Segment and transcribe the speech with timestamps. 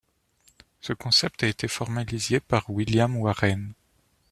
[0.79, 3.73] Ce concept a été formalisé par William Warren.